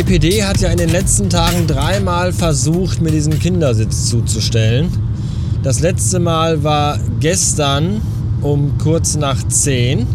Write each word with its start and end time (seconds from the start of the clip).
DPD 0.00 0.42
hat 0.44 0.62
ja 0.62 0.70
in 0.70 0.78
den 0.78 0.88
letzten 0.88 1.28
Tagen 1.28 1.66
dreimal 1.66 2.32
versucht, 2.32 3.02
mir 3.02 3.10
diesen 3.10 3.38
Kindersitz 3.38 4.06
zuzustellen. 4.06 4.88
Das 5.62 5.80
letzte 5.80 6.18
Mal 6.20 6.64
war 6.64 6.98
gestern 7.20 8.00
um 8.40 8.78
kurz 8.78 9.16
nach 9.16 9.46
10. 9.46 10.06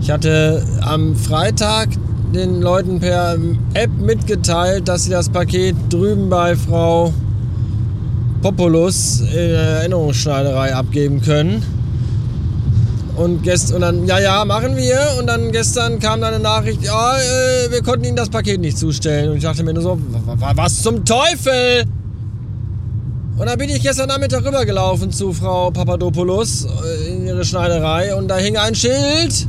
Ich 0.00 0.10
hatte 0.10 0.64
am 0.80 1.14
Freitag 1.14 1.90
den 2.34 2.60
Leuten 2.60 2.98
per 2.98 3.38
App 3.74 3.90
mitgeteilt, 4.00 4.88
dass 4.88 5.04
sie 5.04 5.10
das 5.10 5.28
Paket 5.28 5.76
drüben 5.90 6.28
bei 6.28 6.56
Frau 6.56 7.14
Populus 8.42 9.20
in 9.20 9.30
der 9.30 9.60
Erinnerungsschneiderei 9.60 10.74
abgeben 10.74 11.20
können. 11.22 11.62
Und, 13.18 13.42
gest 13.42 13.72
und 13.72 13.80
dann, 13.80 14.06
ja, 14.06 14.20
ja, 14.20 14.44
machen 14.44 14.76
wir. 14.76 15.00
Und 15.18 15.26
dann 15.26 15.50
gestern 15.50 15.98
kam 15.98 16.20
dann 16.20 16.34
eine 16.34 16.42
Nachricht, 16.42 16.82
ja, 16.82 17.16
äh, 17.16 17.70
wir 17.70 17.82
konnten 17.82 18.04
Ihnen 18.04 18.16
das 18.16 18.28
Paket 18.28 18.60
nicht 18.60 18.78
zustellen. 18.78 19.30
Und 19.30 19.38
ich 19.38 19.42
dachte 19.42 19.64
mir 19.64 19.74
nur 19.74 19.82
so, 19.82 19.98
was 20.54 20.82
zum 20.82 21.04
Teufel? 21.04 21.84
Und 23.36 23.46
dann 23.46 23.58
bin 23.58 23.70
ich 23.70 23.82
gestern 23.82 24.08
Nachmittag 24.08 24.44
rübergelaufen 24.44 25.10
zu 25.10 25.32
Frau 25.32 25.70
Papadopoulos 25.70 26.64
äh, 26.64 27.12
in 27.12 27.26
ihre 27.26 27.44
Schneiderei 27.44 28.14
und 28.14 28.28
da 28.28 28.36
hing 28.36 28.56
ein 28.56 28.74
Schild, 28.74 29.46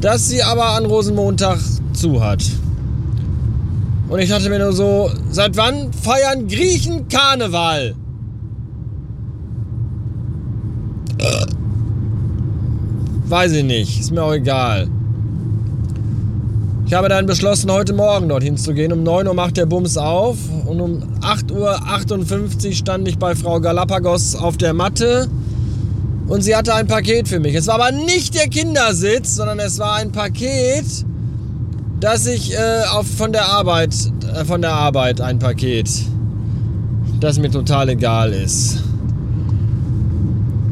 dass 0.00 0.28
sie 0.28 0.42
aber 0.42 0.66
an 0.70 0.86
Rosenmontag 0.86 1.58
zu 1.92 2.22
hat. 2.22 2.42
Und 4.08 4.20
ich 4.20 4.28
dachte 4.28 4.48
mir 4.48 4.58
nur 4.58 4.72
so, 4.72 5.10
seit 5.30 5.56
wann 5.56 5.92
feiern 5.92 6.46
Griechen 6.46 7.08
Karneval? 7.08 7.94
Weiß 13.28 13.50
ich 13.52 13.64
nicht, 13.64 13.98
ist 13.98 14.12
mir 14.12 14.22
auch 14.22 14.32
egal. 14.32 14.88
Ich 16.86 16.94
habe 16.94 17.08
dann 17.08 17.26
beschlossen, 17.26 17.72
heute 17.72 17.92
Morgen 17.92 18.28
dorthin 18.28 18.56
zu 18.56 18.72
gehen. 18.72 18.92
Um 18.92 19.02
9 19.02 19.26
Uhr 19.26 19.34
macht 19.34 19.56
der 19.56 19.66
Bums 19.66 19.96
auf 19.96 20.36
und 20.64 20.80
um 20.80 21.02
8.58 21.22 22.66
Uhr 22.68 22.72
stand 22.72 23.08
ich 23.08 23.18
bei 23.18 23.34
Frau 23.34 23.60
Galapagos 23.60 24.36
auf 24.36 24.56
der 24.56 24.72
Matte 24.72 25.28
und 26.28 26.42
sie 26.42 26.54
hatte 26.54 26.72
ein 26.74 26.86
Paket 26.86 27.26
für 27.26 27.40
mich. 27.40 27.56
Es 27.56 27.66
war 27.66 27.80
aber 27.80 27.90
nicht 27.90 28.36
der 28.36 28.46
Kindersitz, 28.46 29.34
sondern 29.34 29.58
es 29.58 29.80
war 29.80 29.96
ein 29.96 30.12
Paket, 30.12 30.84
das 31.98 32.26
ich 32.28 32.54
äh, 32.54 32.84
auf, 32.92 33.08
von 33.08 33.32
der 33.32 33.46
Arbeit, 33.46 33.92
äh, 34.32 34.44
von 34.44 34.62
der 34.62 34.72
Arbeit 34.72 35.20
ein 35.20 35.40
Paket, 35.40 35.90
das 37.18 37.40
mir 37.40 37.50
total 37.50 37.88
egal 37.88 38.32
ist. 38.32 38.85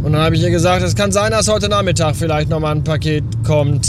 Und 0.05 0.13
dann 0.13 0.21
habe 0.21 0.37
ich 0.37 0.43
ihr 0.43 0.51
gesagt, 0.51 0.83
es 0.83 0.95
kann 0.95 1.13
sein, 1.13 1.31
dass 1.31 1.49
heute 1.49 1.71
Nachmittag 1.71 2.15
vielleicht 2.15 2.51
nochmal 2.51 2.75
ein 2.75 2.85
Paket 2.85 3.25
kommt, 3.43 3.89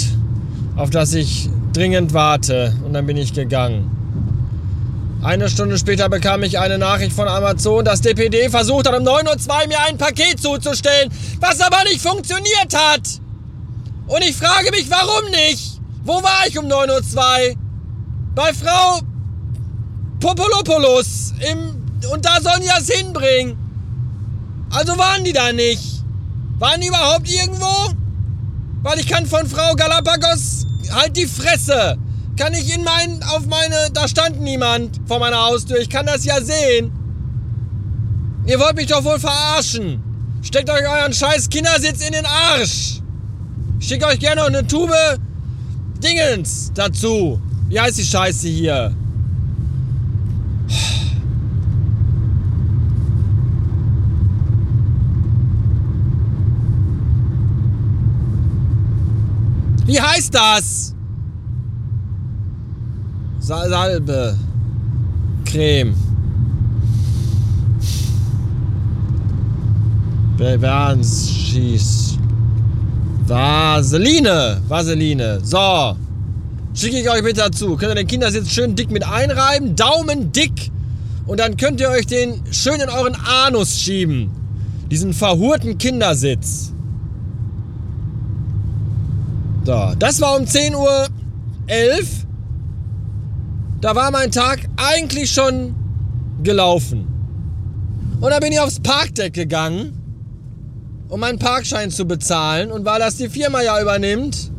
auf 0.78 0.90
das 0.90 1.14
ich 1.14 1.50
dringend 1.74 2.14
warte. 2.14 2.74
Und 2.86 2.94
dann 2.94 3.06
bin 3.06 3.18
ich 3.18 3.34
gegangen. 3.34 3.92
Eine 5.22 5.50
Stunde 5.50 5.78
später 5.78 6.08
bekam 6.08 6.44
ich 6.44 6.58
eine 6.58 6.78
Nachricht 6.78 7.12
von 7.12 7.28
Amazon, 7.28 7.84
dass 7.84 8.00
DPD 8.00 8.48
versucht 8.48 8.88
hat, 8.88 8.98
um 8.98 9.06
9.02 9.06 9.50
Uhr 9.50 9.68
mir 9.68 9.80
ein 9.90 9.98
Paket 9.98 10.40
zuzustellen, 10.40 11.12
was 11.42 11.60
aber 11.60 11.84
nicht 11.84 12.00
funktioniert 12.00 12.74
hat. 12.74 13.02
Und 14.08 14.22
ich 14.24 14.38
frage 14.38 14.72
mich, 14.72 14.90
warum 14.90 15.30
nicht? 15.32 15.82
Wo 16.06 16.24
war 16.24 16.48
ich 16.48 16.58
um 16.58 16.68
9.02 16.68 17.50
Uhr? 17.50 17.56
Bei 18.36 18.54
Frau 18.54 19.02
Popolopoulos. 20.22 21.34
Im, 21.52 21.84
und 22.10 22.24
da 22.24 22.40
sollen 22.40 22.62
die 22.62 22.70
das 22.70 22.88
hinbringen. 22.88 23.58
Also 24.72 24.98
waren 24.98 25.26
die 25.26 25.34
da 25.34 25.52
nicht. 25.52 25.95
Waren 26.60 26.82
die 26.82 26.88
überhaupt 26.88 27.30
irgendwo? 27.30 27.94
Weil 28.82 29.00
ich 29.00 29.08
kann 29.08 29.26
von 29.26 29.48
Frau 29.48 29.74
Galapagos 29.76 30.66
halt 30.92 31.18
die 31.18 31.28
Fresse. 31.28 31.98
Kann 32.38 32.54
ich 32.54 32.74
in 32.74 32.84
mein, 32.84 33.22
auf 33.24 33.46
meine, 33.46 33.76
da 33.94 34.08
stand 34.08 34.42
niemand 34.42 35.00
vor 35.08 35.20
meiner 35.20 35.46
Haustür. 35.46 35.78
Ich 35.80 35.90
kann 35.90 36.06
das 36.06 36.26
ja 36.26 36.40
sehen. 36.42 36.92
Ihr 38.46 38.60
wollt 38.60 38.76
mich 38.76 38.88
doch 38.88 39.04
wohl 39.04 39.20
verarschen. 39.20 40.02
Steckt 40.42 40.70
euch 40.70 40.88
euren 40.88 41.14
scheiß 41.14 41.50
Kindersitz 41.50 42.06
in 42.06 42.14
den 42.14 42.26
Arsch. 42.26 43.02
Ich 43.80 43.88
schicke 43.88 44.06
euch 44.06 44.20
gerne 44.20 44.42
noch 44.42 44.48
eine 44.48 44.66
Tube 44.66 45.20
Dingens 46.04 46.72
dazu. 46.74 47.42
Wie 47.68 47.80
heißt 47.80 47.98
die 47.98 48.06
Scheiße 48.06 48.48
hier? 48.48 48.96
Wie 59.86 60.02
heißt 60.02 60.34
das? 60.34 60.96
Salbe. 63.40 64.36
Creme. 65.46 65.94
Bewerbensschieß. 70.38 72.18
Vaseline. 73.28 74.62
Vaseline. 74.68 75.40
So. 75.44 75.96
Schicke 76.74 77.00
ich 77.00 77.10
euch 77.10 77.22
mit 77.22 77.38
dazu. 77.38 77.76
Könnt 77.78 77.92
ihr 77.92 77.96
den 77.96 78.08
Kindersitz 78.08 78.50
schön 78.50 78.76
dick 78.76 78.90
mit 78.92 79.08
einreiben. 79.08 79.76
Daumen 79.76 80.32
dick. 80.32 80.72
Und 81.28 81.40
dann 81.40 81.58
könnt 81.58 81.80
ihr 81.80 81.90
euch 81.90 82.08
den 82.08 82.42
schön 82.52 82.82
in 82.82 82.90
euren 82.90 83.16
Anus 83.46 83.80
schieben. 83.80 84.32
Diesen 84.92 85.14
verhurten 85.14 85.78
Kindersitz. 85.78 86.75
So, 89.66 89.94
das 89.98 90.22
war 90.22 90.38
um 90.38 90.44
10.11 90.44 90.76
Uhr. 90.76 91.08
Da 93.82 93.96
war 93.96 94.12
mein 94.12 94.32
Tag 94.32 94.60
eigentlich 94.78 95.32
schon 95.32 95.74
gelaufen. 96.44 97.08
Und 98.22 98.30
dann 98.30 98.40
bin 98.42 98.52
ich 98.52 98.60
aufs 98.60 98.80
Parkdeck 98.80 99.34
gegangen, 99.34 100.00
um 101.10 101.20
meinen 101.20 101.40
Parkschein 101.40 101.90
zu 101.90 102.06
bezahlen. 102.06 102.72
Und 102.72 102.86
weil 102.86 103.00
das 103.00 103.18
die 103.18 103.28
Firma 103.28 103.64
ja 103.64 103.82
übernimmt, 103.82 104.52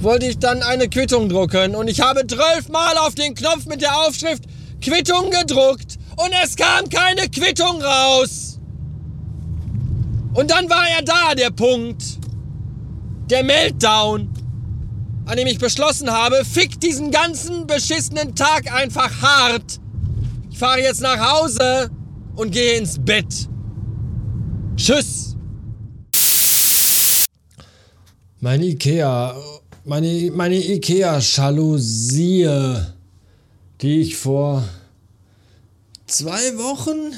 wollte 0.00 0.24
ich 0.24 0.38
dann 0.38 0.62
eine 0.62 0.88
Quittung 0.88 1.28
drucken. 1.28 1.74
Und 1.74 1.88
ich 1.88 2.00
habe 2.00 2.26
zwölfmal 2.26 2.96
auf 2.96 3.14
den 3.14 3.34
Knopf 3.34 3.66
mit 3.66 3.82
der 3.82 3.94
Aufschrift 4.06 4.44
Quittung 4.80 5.30
gedruckt. 5.30 5.98
Und 6.16 6.32
es 6.42 6.56
kam 6.56 6.88
keine 6.88 7.28
Quittung 7.28 7.82
raus. 7.82 8.58
Und 10.32 10.50
dann 10.50 10.70
war 10.70 10.88
er 10.96 11.02
da, 11.02 11.34
der 11.34 11.50
Punkt 11.50 12.20
der 13.30 13.44
Meltdown, 13.44 14.28
an 15.26 15.36
dem 15.36 15.46
ich 15.46 15.58
beschlossen 15.58 16.10
habe, 16.10 16.44
fick 16.44 16.80
diesen 16.80 17.10
ganzen 17.12 17.66
beschissenen 17.66 18.34
Tag 18.34 18.72
einfach 18.72 19.22
hart. 19.22 19.78
Ich 20.50 20.58
fahre 20.58 20.80
jetzt 20.80 21.00
nach 21.00 21.32
Hause 21.32 21.90
und 22.34 22.50
gehe 22.50 22.76
ins 22.76 22.98
Bett. 22.98 23.48
Tschüss. 24.76 25.36
Meine 28.40 28.64
Ikea, 28.64 29.36
meine, 29.84 30.30
meine 30.32 30.56
Ikea-Jalousie, 30.56 32.48
die 33.80 34.00
ich 34.00 34.16
vor 34.16 34.64
zwei 36.06 36.56
Wochen 36.56 37.12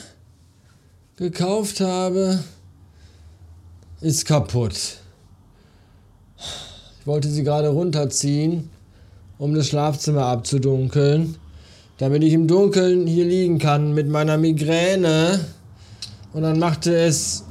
gekauft 1.17 1.81
habe, 1.81 2.43
ist 4.01 4.27
kaputt. 4.27 5.02
Ich 7.03 7.07
wollte 7.09 7.29
sie 7.29 7.43
gerade 7.43 7.67
runterziehen, 7.67 8.71
um 9.37 9.57
das 9.57 9.67
Schlafzimmer 9.67 10.27
abzudunkeln, 10.27 11.35
damit 11.99 12.23
ich 12.23 12.33
im 12.33 12.47
Dunkeln 12.47 13.09
hier 13.09 13.25
liegen 13.25 13.59
kann 13.59 13.93
mit 13.93 14.07
meiner 14.07 14.39
Migräne. 14.39 15.45
Und 16.33 16.43
dann 16.43 16.61
machte 16.61 16.95
es 16.95 17.43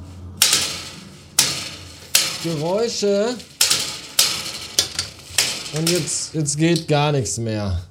Geräusche. 2.45 3.35
Und 5.77 5.89
jetzt, 5.89 6.33
jetzt 6.33 6.57
geht 6.57 6.87
gar 6.87 7.11
nichts 7.11 7.37
mehr. 7.37 7.81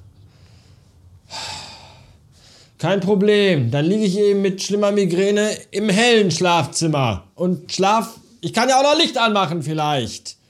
Kein 2.79 3.01
Problem. 3.01 3.69
Dann 3.69 3.85
liege 3.85 4.05
ich 4.05 4.17
eben 4.17 4.41
mit 4.41 4.63
schlimmer 4.63 4.91
Migräne 4.91 5.51
im 5.69 5.89
hellen 5.89 6.31
Schlafzimmer. 6.31 7.25
Und 7.35 7.71
schlaf. 7.71 8.15
Ich 8.41 8.51
kann 8.51 8.67
ja 8.67 8.79
auch 8.79 8.83
noch 8.83 8.97
Licht 8.97 9.19
anmachen, 9.19 9.61
vielleicht. 9.61 10.40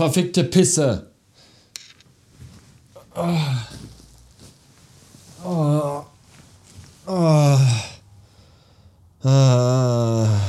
Verfickte 0.00 0.44
Pisse. 0.44 1.10
Oh. 3.14 3.38
Oh. 5.44 6.06
Oh. 7.06 7.58
Ah. 9.22 10.40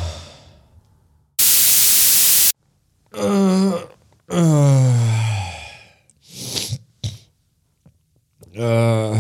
Uh. 3.14 3.88
Uh. 8.58 9.18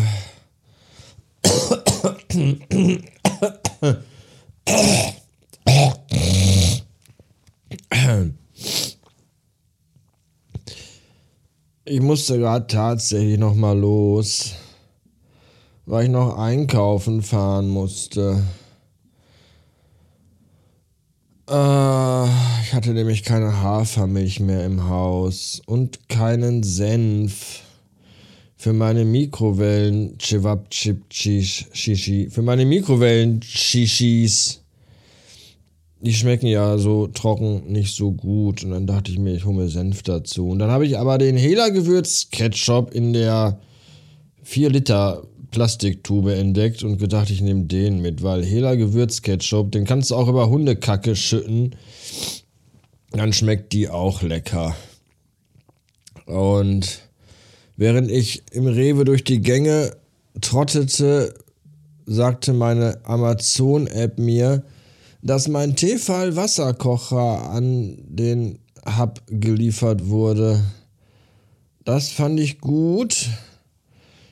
Musste 12.11 12.39
gerade 12.39 12.67
tatsächlich 12.67 13.39
noch 13.39 13.55
mal 13.55 13.79
los, 13.79 14.55
weil 15.85 16.03
ich 16.03 16.09
noch 16.09 16.37
einkaufen 16.37 17.21
fahren 17.21 17.69
musste. 17.69 18.43
Äh, 21.49 22.25
ich 22.63 22.73
hatte 22.73 22.91
nämlich 22.91 23.23
keine 23.23 23.61
Hafermilch 23.61 24.41
mehr 24.41 24.65
im 24.65 24.89
Haus 24.89 25.61
und 25.65 26.09
keinen 26.09 26.63
Senf 26.63 27.61
für 28.57 28.73
meine 28.73 29.05
Mikrowellen 29.05 30.17
Chewab 30.17 30.69
Chip 30.69 31.13
Shishi 31.13 32.27
für 32.29 32.41
meine 32.41 32.65
Mikrowellen 32.65 33.41
Shishis 33.41 34.60
die 36.01 36.13
schmecken 36.13 36.47
ja 36.47 36.77
so 36.77 37.07
trocken 37.07 37.71
nicht 37.71 37.95
so 37.95 38.11
gut. 38.11 38.63
Und 38.63 38.71
dann 38.71 38.87
dachte 38.87 39.11
ich 39.11 39.19
mir 39.19 39.35
ich 39.35 39.45
hole 39.45 39.55
mir 39.55 39.69
Senf 39.69 40.03
dazu. 40.03 40.49
Und 40.49 40.59
dann 40.59 40.71
habe 40.71 40.85
ich 40.85 40.97
aber 40.97 41.17
den 41.17 41.37
Hela 41.37 41.69
Gewürz 41.69 42.29
Ketchup 42.31 42.93
in 42.93 43.13
der 43.13 43.59
4 44.43 44.69
Liter 44.69 45.23
Plastiktube 45.51 46.35
entdeckt 46.35 46.81
und 46.83 46.97
gedacht 46.97 47.29
ich 47.29 47.41
nehme 47.41 47.65
den 47.65 48.01
mit. 48.01 48.23
Weil 48.23 48.43
Hela 48.43 48.75
Gewürz 48.75 49.21
Ketchup 49.21 49.71
den 49.71 49.85
kannst 49.85 50.11
du 50.11 50.15
auch 50.15 50.27
über 50.27 50.49
Hundekacke 50.49 51.15
schütten. 51.15 51.75
Dann 53.11 53.33
schmeckt 53.33 53.73
die 53.73 53.89
auch 53.89 54.21
lecker. 54.21 54.75
Und 56.25 57.01
Während 57.81 58.11
ich 58.11 58.43
im 58.51 58.67
Rewe 58.67 59.05
durch 59.05 59.23
die 59.23 59.41
Gänge 59.41 59.95
trottete, 60.39 61.33
sagte 62.05 62.53
meine 62.53 62.99
Amazon-App 63.05 64.19
mir, 64.19 64.61
dass 65.21 65.47
mein 65.47 65.75
Tefal 65.75 66.35
Wasserkocher 66.35 67.49
an 67.51 67.97
den 68.07 68.59
Hub 68.85 69.21
geliefert 69.27 70.07
wurde. 70.07 70.63
Das 71.85 72.09
fand 72.09 72.39
ich 72.39 72.59
gut. 72.59 73.27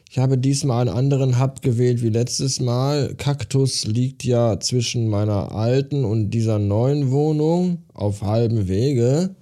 Ich 0.09 0.18
habe 0.18 0.39
diesmal 0.39 0.88
einen 0.88 0.97
anderen 0.97 1.39
Hub 1.39 1.62
gewählt 1.62 2.01
wie 2.01 2.09
letztes 2.09 2.59
Mal. 2.59 3.13
Kaktus 3.15 3.86
liegt 3.86 4.24
ja 4.24 4.59
zwischen 4.59 5.07
meiner 5.07 5.51
alten 5.51 6.03
und 6.03 6.31
dieser 6.31 6.57
neuen 6.57 7.12
Wohnung 7.12 7.83
auf 7.94 8.24
halbem 8.24 8.68
Wege. 8.68 9.35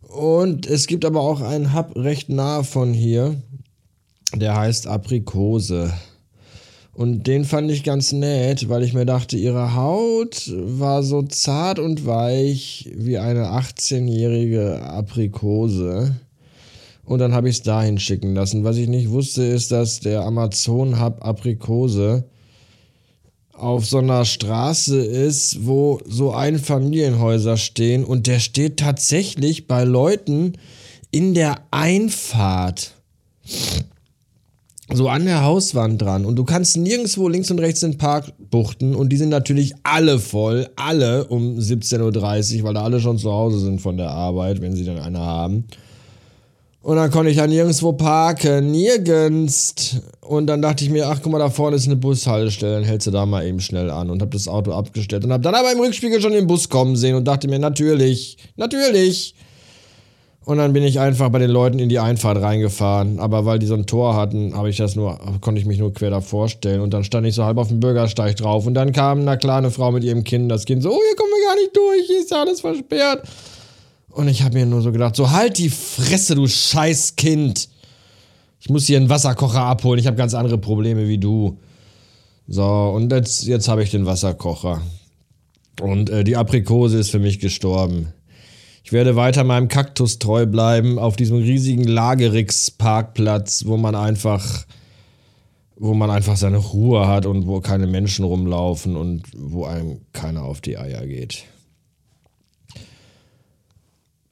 Und 0.00 0.66
es 0.66 0.86
gibt 0.86 1.04
aber 1.04 1.20
auch 1.20 1.42
einen 1.42 1.74
Hub 1.74 1.96
recht 1.96 2.30
nah 2.30 2.62
von 2.62 2.94
hier, 2.94 3.42
der 4.34 4.56
heißt 4.56 4.86
Aprikose. 4.86 5.92
Und 6.94 7.26
den 7.26 7.44
fand 7.44 7.70
ich 7.72 7.82
ganz 7.82 8.12
nett, 8.12 8.68
weil 8.68 8.84
ich 8.84 8.94
mir 8.94 9.04
dachte, 9.04 9.36
ihre 9.36 9.74
Haut 9.74 10.52
war 10.54 11.02
so 11.02 11.22
zart 11.22 11.80
und 11.80 12.06
weich 12.06 12.88
wie 12.94 13.18
eine 13.18 13.46
18-jährige 13.46 14.80
Aprikose. 14.80 16.14
Und 17.04 17.18
dann 17.18 17.34
habe 17.34 17.48
ich 17.48 17.56
es 17.56 17.62
dahin 17.62 17.98
schicken 17.98 18.34
lassen. 18.34 18.64
Was 18.64 18.76
ich 18.76 18.88
nicht 18.88 19.10
wusste, 19.10 19.42
ist, 19.42 19.72
dass 19.72 20.00
der 20.00 20.22
Amazon 20.22 21.00
Hub 21.00 21.24
Aprikose 21.24 22.24
auf 23.52 23.86
so 23.86 23.98
einer 23.98 24.24
Straße 24.24 24.98
ist, 25.04 25.66
wo 25.66 26.00
so 26.06 26.32
Einfamilienhäuser 26.32 27.56
stehen 27.56 28.04
und 28.04 28.26
der 28.26 28.40
steht 28.40 28.78
tatsächlich 28.78 29.66
bei 29.66 29.84
Leuten 29.84 30.54
in 31.10 31.34
der 31.34 31.58
Einfahrt. 31.70 32.94
So 34.92 35.08
an 35.08 35.24
der 35.24 35.42
Hauswand 35.42 36.00
dran. 36.00 36.26
Und 36.26 36.36
du 36.36 36.44
kannst 36.44 36.76
nirgendwo 36.76 37.28
links 37.28 37.50
und 37.50 37.58
rechts 37.58 37.82
in 37.82 37.92
den 37.92 37.98
Park 37.98 38.32
buchten. 38.50 38.94
Und 38.94 39.08
die 39.10 39.16
sind 39.16 39.30
natürlich 39.30 39.74
alle 39.82 40.18
voll. 40.18 40.68
Alle 40.76 41.24
um 41.26 41.56
17.30 41.56 42.58
Uhr, 42.58 42.64
weil 42.64 42.74
da 42.74 42.82
alle 42.82 43.00
schon 43.00 43.18
zu 43.18 43.32
Hause 43.32 43.60
sind 43.60 43.80
von 43.80 43.96
der 43.96 44.10
Arbeit, 44.10 44.60
wenn 44.60 44.76
sie 44.76 44.84
dann 44.84 44.98
eine 44.98 45.20
haben. 45.20 45.64
Und 46.84 46.96
dann 46.96 47.10
konnte 47.10 47.30
ich 47.30 47.38
ja 47.38 47.46
nirgendwo 47.46 47.94
parken, 47.94 48.70
nirgends. 48.70 49.96
Und 50.20 50.46
dann 50.48 50.60
dachte 50.60 50.84
ich 50.84 50.90
mir, 50.90 51.08
ach 51.08 51.20
guck 51.22 51.32
mal, 51.32 51.38
da 51.38 51.48
vorne 51.48 51.76
ist 51.76 51.86
eine 51.86 51.96
Bushaltestelle, 51.96 52.74
dann 52.74 52.84
hältst 52.84 53.06
du 53.06 53.10
da 53.10 53.24
mal 53.24 53.46
eben 53.46 53.60
schnell 53.60 53.90
an 53.90 54.10
und 54.10 54.20
hab 54.20 54.30
das 54.32 54.48
Auto 54.48 54.72
abgestellt 54.72 55.24
und 55.24 55.32
hab 55.32 55.40
dann 55.40 55.54
aber 55.54 55.72
im 55.72 55.80
Rückspiegel 55.80 56.20
schon 56.20 56.32
den 56.32 56.46
Bus 56.46 56.68
kommen 56.68 56.96
sehen 56.96 57.14
und 57.14 57.24
dachte 57.26 57.48
mir, 57.48 57.58
natürlich, 57.58 58.36
natürlich. 58.56 59.34
Und 60.44 60.58
dann 60.58 60.74
bin 60.74 60.82
ich 60.82 61.00
einfach 61.00 61.30
bei 61.30 61.38
den 61.38 61.50
Leuten 61.50 61.78
in 61.78 61.88
die 61.88 61.98
Einfahrt 61.98 62.40
reingefahren. 62.40 63.18
Aber 63.18 63.46
weil 63.46 63.58
die 63.58 63.66
so 63.66 63.74
ein 63.74 63.86
Tor 63.86 64.14
hatten, 64.14 64.54
habe 64.54 64.68
ich 64.68 64.76
das 64.76 64.94
nur, 64.94 65.18
konnte 65.40 65.58
ich 65.60 65.66
mich 65.66 65.78
nur 65.78 65.94
quer 65.94 66.10
da 66.10 66.20
vorstellen. 66.20 66.82
Und 66.82 66.92
dann 66.92 67.02
stand 67.02 67.26
ich 67.26 67.34
so 67.34 67.44
halb 67.44 67.56
auf 67.56 67.68
dem 67.68 67.80
Bürgersteig 67.80 68.36
drauf. 68.36 68.66
Und 68.66 68.74
dann 68.74 68.92
kam 68.92 69.20
eine 69.20 69.38
kleine 69.38 69.70
Frau 69.70 69.90
mit 69.90 70.04
ihrem 70.04 70.22
Kind. 70.22 70.50
Das 70.50 70.66
Kind 70.66 70.82
so, 70.82 70.90
oh, 70.90 71.00
hier 71.08 71.16
kommen 71.16 71.30
wir 71.30 71.48
gar 71.48 71.56
nicht 71.56 71.74
durch, 71.74 72.06
hier 72.06 72.20
ist 72.20 72.30
ja 72.30 72.42
alles 72.42 72.60
versperrt. 72.60 73.26
Und 74.10 74.28
ich 74.28 74.42
habe 74.42 74.58
mir 74.58 74.66
nur 74.66 74.82
so 74.82 74.92
gedacht, 74.92 75.16
so 75.16 75.30
halt 75.30 75.58
die 75.58 75.70
Fresse, 75.70 76.34
du 76.34 76.46
scheiß 76.46 77.16
Kind. 77.16 77.68
Ich 78.60 78.68
muss 78.68 78.86
hier 78.86 78.98
einen 78.98 79.08
Wasserkocher 79.08 79.62
abholen, 79.62 79.98
ich 79.98 80.06
habe 80.06 80.16
ganz 80.16 80.34
andere 80.34 80.58
Probleme 80.58 81.08
wie 81.08 81.18
du. 81.18 81.58
So, 82.46 82.64
und 82.64 83.10
jetzt, 83.10 83.44
jetzt 83.44 83.68
habe 83.68 83.82
ich 83.82 83.90
den 83.90 84.06
Wasserkocher. 84.06 84.82
Und 85.80 86.10
äh, 86.10 86.22
die 86.22 86.36
Aprikose 86.36 86.98
ist 86.98 87.10
für 87.10 87.18
mich 87.18 87.40
gestorben. 87.40 88.12
Ich 88.84 88.92
werde 88.92 89.16
weiter 89.16 89.44
meinem 89.44 89.68
Kaktus 89.68 90.18
treu 90.18 90.44
bleiben, 90.44 90.98
auf 90.98 91.16
diesem 91.16 91.38
riesigen 91.38 91.84
Lagerix-Parkplatz, 91.84 93.64
wo 93.64 93.78
man 93.78 93.94
einfach 93.94 94.66
wo 95.76 95.92
man 95.92 96.10
einfach 96.10 96.36
seine 96.36 96.58
Ruhe 96.58 97.08
hat 97.08 97.26
und 97.26 97.46
wo 97.46 97.60
keine 97.60 97.86
Menschen 97.88 98.24
rumlaufen 98.24 98.96
und 98.96 99.24
wo 99.36 99.64
einem 99.64 100.00
keiner 100.12 100.44
auf 100.44 100.60
die 100.60 100.78
Eier 100.78 101.04
geht. 101.04 101.44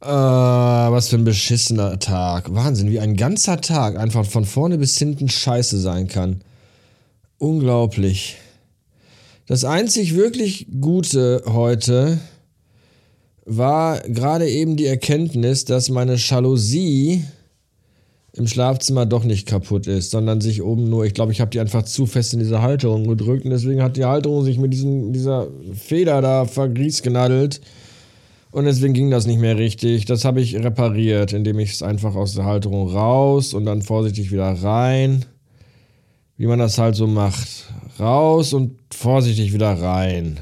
Äh, 0.00 0.06
was 0.06 1.08
für 1.08 1.16
ein 1.16 1.24
beschissener 1.24 1.98
Tag. 1.98 2.54
Wahnsinn, 2.54 2.90
wie 2.90 3.00
ein 3.00 3.16
ganzer 3.16 3.60
Tag 3.60 3.98
einfach 3.98 4.24
von 4.24 4.44
vorne 4.44 4.78
bis 4.78 4.98
hinten 4.98 5.28
scheiße 5.28 5.80
sein 5.80 6.06
kann. 6.08 6.42
Unglaublich. 7.38 8.36
Das 9.46 9.64
einzig 9.64 10.14
wirklich 10.14 10.68
Gute 10.80 11.42
heute 11.46 12.20
war 13.44 14.00
gerade 14.00 14.48
eben 14.48 14.76
die 14.76 14.86
Erkenntnis, 14.86 15.64
dass 15.64 15.90
meine 15.90 16.14
Jalousie 16.16 17.24
im 18.34 18.46
Schlafzimmer 18.46 19.04
doch 19.04 19.24
nicht 19.24 19.46
kaputt 19.46 19.86
ist, 19.86 20.10
sondern 20.10 20.40
sich 20.40 20.62
oben 20.62 20.88
nur, 20.88 21.04
ich 21.04 21.12
glaube, 21.12 21.32
ich 21.32 21.40
habe 21.40 21.50
die 21.50 21.60
einfach 21.60 21.82
zu 21.82 22.06
fest 22.06 22.32
in 22.32 22.38
diese 22.38 22.62
Halterung 22.62 23.06
gedrückt 23.06 23.44
und 23.44 23.50
deswegen 23.50 23.82
hat 23.82 23.96
die 23.96 24.06
Halterung 24.06 24.42
sich 24.44 24.58
mit 24.58 24.72
diesem, 24.72 25.12
dieser 25.12 25.48
Feder 25.74 26.22
da 26.22 26.46
vergriesgenadelt. 26.46 27.60
Und 28.50 28.66
deswegen 28.66 28.92
ging 28.92 29.10
das 29.10 29.26
nicht 29.26 29.40
mehr 29.40 29.56
richtig. 29.56 30.04
Das 30.04 30.26
habe 30.26 30.42
ich 30.42 30.54
repariert, 30.56 31.32
indem 31.32 31.58
ich 31.58 31.72
es 31.72 31.82
einfach 31.82 32.14
aus 32.14 32.34
der 32.34 32.44
Halterung 32.44 32.88
raus 32.88 33.54
und 33.54 33.64
dann 33.64 33.80
vorsichtig 33.80 34.30
wieder 34.30 34.50
rein. 34.62 35.24
Wie 36.36 36.46
man 36.46 36.58
das 36.58 36.76
halt 36.76 36.94
so 36.94 37.06
macht. 37.06 37.48
Raus 37.98 38.52
und 38.52 38.76
vorsichtig 38.94 39.54
wieder 39.54 39.72
rein. 39.72 40.38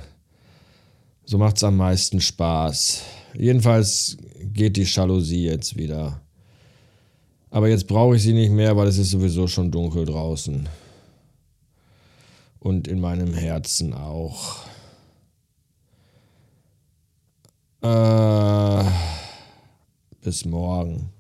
So 1.30 1.38
macht 1.38 1.58
es 1.58 1.62
am 1.62 1.76
meisten 1.76 2.20
Spaß. 2.20 3.02
Jedenfalls 3.34 4.16
geht 4.52 4.76
die 4.76 4.82
Jalousie 4.82 5.44
jetzt 5.44 5.76
wieder. 5.76 6.20
Aber 7.50 7.68
jetzt 7.68 7.86
brauche 7.86 8.16
ich 8.16 8.22
sie 8.22 8.32
nicht 8.32 8.50
mehr, 8.50 8.76
weil 8.76 8.88
es 8.88 8.98
ist 8.98 9.12
sowieso 9.12 9.46
schon 9.46 9.70
dunkel 9.70 10.06
draußen. 10.06 10.68
Und 12.58 12.88
in 12.88 13.00
meinem 13.00 13.32
Herzen 13.32 13.94
auch. 13.94 14.56
Äh, 17.80 18.90
bis 20.24 20.44
morgen. 20.44 21.10